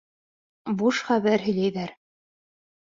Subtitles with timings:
[0.81, 1.97] Буш хәбәр һөйләйҙәр...